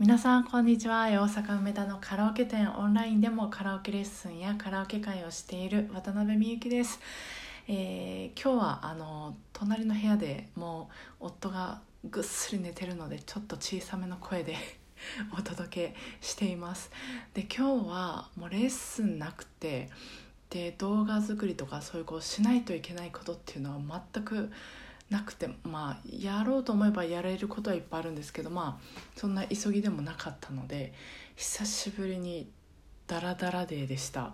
[0.00, 1.08] 皆さんこんにちは。
[1.08, 7.00] 大阪梅田のカラオケ店オンラインでもカラオケレッスンやカラオケ会をしている渡辺美幸です、
[7.68, 10.88] えー、今日はあの隣の部屋でも
[11.20, 14.56] う夫がぐっすり寝てるのでちょっと小さめの声で
[15.38, 16.90] お届けしています。
[17.34, 19.90] で今日はもうレッスンなくて
[20.48, 24.50] で動画作りとかそういうこうしないといけないことっていうのは全く
[25.10, 30.92] なくてまあやろうと思えばやれることはいっぱいあるんですけどまあそんな急ぎでもなかったので
[31.36, 32.48] 久しぶりに
[33.06, 34.32] ダラダラデーでした。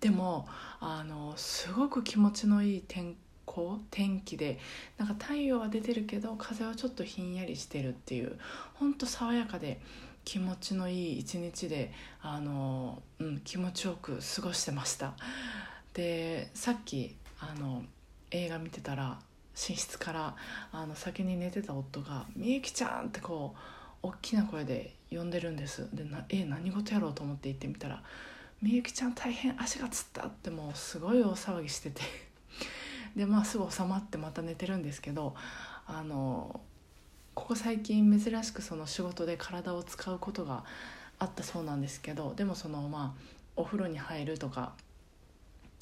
[0.00, 0.46] でも
[0.80, 4.58] あのすごく気持ちのいい天候天気で
[4.98, 8.38] なんか太陽は出てるけど風はちょっとひんやりしてるっていう
[8.74, 9.80] ほんと爽やかで
[10.24, 15.14] 気持ちのいい一日であの、うん、気持ちよく過ごしてました。
[15.94, 17.82] でさっきあの
[18.30, 19.18] 映画見てたら
[19.54, 20.36] 寝室から
[20.72, 23.54] あの先に寝てた夫が「みゆきちゃん!」ってこ
[24.02, 28.02] う大きな声で呼んでるんですでなえ何事やろうと思って行ってみたら
[28.60, 32.02] 「みゆきちゃん大変足がつった」ってもうすごい大騒ぎしてて
[33.16, 35.34] でまあすぐ収まってまた寝てるんですけど
[35.86, 36.60] あの
[37.34, 40.64] ここ最近珍しくその仕事で体を使うことが
[41.18, 43.20] あったそうなんですけどでもそのまあ
[43.56, 44.74] お風呂に入るとか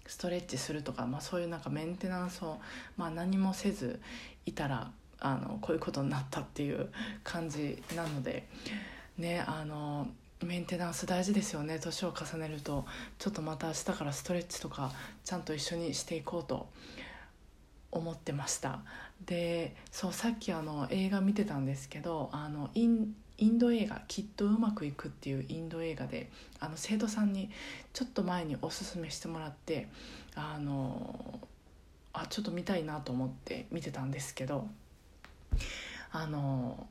[0.07, 2.59] ストレッチするとか、まあ、そういうなんかメンテナンスを、
[2.97, 4.01] まあ、何もせず
[4.47, 6.89] いたらあのこういうことになったっていう
[7.23, 8.47] 感じなので
[9.17, 10.09] ねあの
[10.43, 11.79] メンテナンス大事ですよね。
[11.79, 12.85] 年を重ねると
[13.19, 14.93] ちょっとまた明日からストレッチとか
[15.25, 16.69] ちゃんと一緒にしていこうと
[17.93, 18.81] 思ってました。
[19.25, 27.51] でそうさっきあの映画見てたんですけどあのインインド映画「きっとうまくいく」っていうインド映画であの生徒さんに
[27.93, 29.89] ちょっと前におすすめしてもらって
[30.37, 31.41] あの
[32.13, 34.69] あちょっと見たいなと思って見てたんですけど
[36.13, 36.87] あの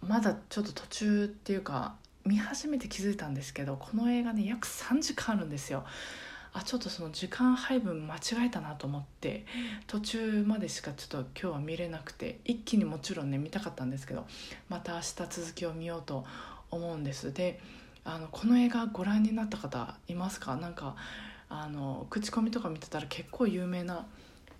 [0.00, 5.84] まだちょっと途中っていうか見始めて気づいたんですけどこの映画ね約3時間あるんですよ。
[6.52, 9.44] あちょっとその時間配分間違えたなと思って
[9.86, 14.26] 途中までしかちょっと今日は見れなくて一気にもちろんね見たかったんですけど
[14.68, 16.24] また明日続きを見ようと
[16.70, 17.32] 思うんです。
[17.32, 17.60] で
[18.04, 20.56] あのこの映画ご覧になった方いますか？
[20.56, 20.96] なんか
[21.50, 24.06] あの口コミとか見てたら結構有名な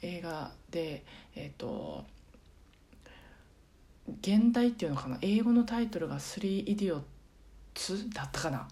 [0.03, 2.05] 映画でえっ、ー、と
[4.21, 5.19] 現代っていうのかな？
[5.23, 7.03] 英語のタイトルが「スリー・イディオッ
[7.75, 8.69] ツ」だったかな？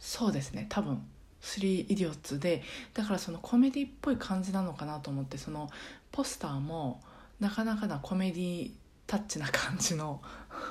[0.00, 1.02] そうですね多分。
[1.46, 2.62] スリー・イディオッツで
[2.92, 5.70] だからそのコメディっぽい感じなのかなと思ってその
[6.10, 7.00] ポスターも
[7.38, 8.70] なかなかなコメディ
[9.06, 10.20] タッチな感じの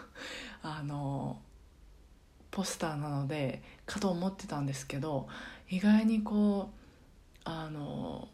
[0.62, 1.40] あの
[2.52, 5.30] ポスターなのでかと思ってたんですけど
[5.70, 8.28] 意外にこうあの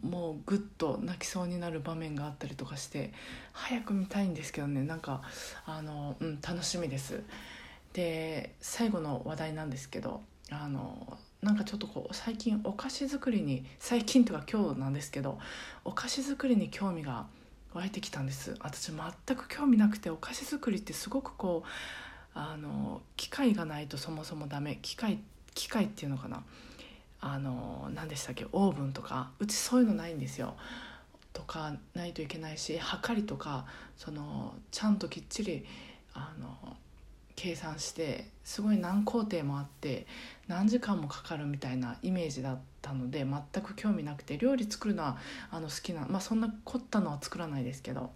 [0.00, 3.12] もうグッと泣きそうになる場面があったりとかして
[3.52, 5.22] 早く見たいんですけどねなんか
[5.66, 7.24] あの、うん、楽しみです。
[7.92, 15.38] で最後の話題なんですけどあのなんかちょっとこう最近お菓子作りに最近とか今日なんですけど
[15.84, 17.26] お菓子作りに興味が
[17.72, 18.56] 湧いてきたんです。
[18.60, 21.68] 私全く興味なくてお菓子作りってすごくこう
[22.34, 24.78] あの機械がないとそもそもダメ。
[24.82, 25.18] 機械
[25.54, 26.42] 機械っていうのかな。
[27.20, 28.46] あの何でしたっけ？
[28.52, 29.30] オーブンとか。
[29.38, 30.56] うちそういうのないんですよ。
[31.32, 33.66] とかないといけないしはかりとか
[33.96, 35.64] そのちゃんときっちり
[36.12, 36.76] あの
[37.36, 40.06] 計算してすごい何工程もあって
[40.48, 45.18] 何時間もかかるみたいなイメージだったので全く興味なくて料理作るのは
[45.50, 48.10] あの好きなまあそんな凝ったのは作らないですけど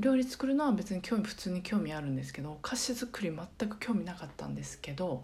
[0.00, 5.22] 料理作るのは別に興味普通に興味あるんですけどお菓子作り全く興味なかったんですけど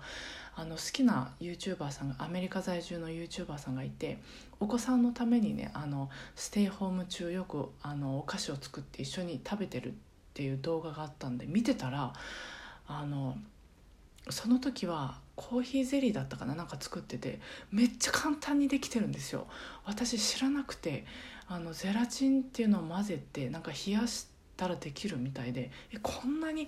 [0.54, 4.18] あの好きな YouTuber さんがアメリカ在住の YouTuber さんがいて
[4.60, 10.09] お子さんのためにねあのステイホーム中よくあのお菓子を作って一緒に食べてるって
[10.40, 12.14] ていう動画があったんで見てたら
[12.88, 13.36] あの
[14.30, 17.40] その時はコーヒーゼリーだったかななんか作ってて
[17.70, 19.46] めっちゃ簡単にできてるんですよ
[19.84, 21.04] 私知らなくて
[21.46, 26.66] あのゼラチンっていうのを混ぜてなんか冷やしたらできるみたいでえこんなに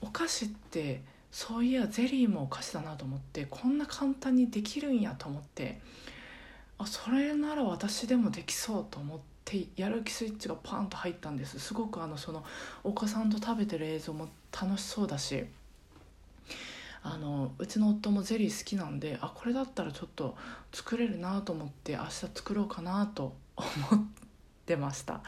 [0.00, 5.82] お菓子ってそういやゼリーもお菓子だなと思ってこんな簡単にできるんやと思って
[6.78, 9.35] あそれなら私でもできそうと思って。
[9.46, 11.60] ってやる気スイッチがパンと入ったんです。
[11.60, 12.44] すごくあのその
[12.82, 15.44] お子さんと食べてる映像も楽しそうだし
[17.04, 20.36] あのうちの夫もゼリー好きなんであこれだったらちょっと
[20.72, 24.04] 作れるなと思って明日作ろうかなと思っ
[24.66, 25.20] てました。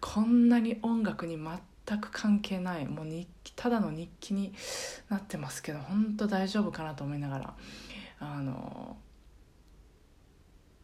[0.00, 4.54] こんなに音楽に全く関係ないもう日記ただの日記に
[5.08, 7.54] なってますけど本当大丈夫かなと思いながら
[8.20, 8.96] あの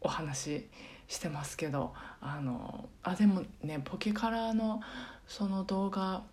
[0.01, 0.67] お話
[1.07, 4.81] してますけどあのあでもねポケカラの
[5.27, 6.23] その動画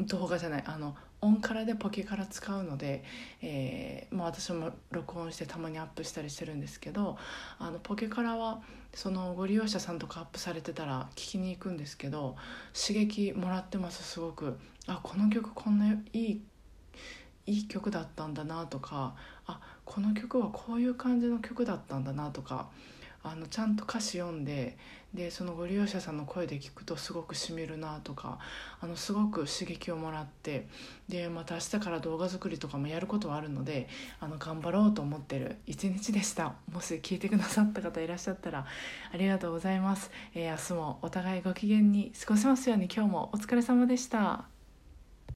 [0.00, 3.04] 動画じゃないあのオンカラでポケカラ使うので、
[3.42, 7.18] えーまあ、私も録音してたまにアップしたりしてるんですけど
[7.58, 8.62] あのポケカラは
[8.94, 12.36] そのご利用者さんとかアップされてたら聞きに行くんですけど
[12.74, 14.58] 刺激もらってますすごく。
[14.86, 16.40] あこの曲こんないい
[17.46, 19.14] いい曲だったんだなとか
[19.46, 22.68] あこの曲はこういう感じの曲だったんだなとか
[23.22, 24.76] あのちゃんと歌詞読んで
[25.12, 28.38] でそのご利用者さんの声で聞くとすごくしみるなとか
[28.80, 30.68] あのすごく刺激をもらって
[31.08, 33.88] でまた明日から動画作りとかもやることはあるので
[34.20, 38.66] あの頑張ろうと思ってる一日でしたもし聞いてくださった方いらっしゃったら
[39.12, 44.59] ありがとうございます、えー、明日もお互いご機嫌に過ごせますように今日もお疲れ様でした。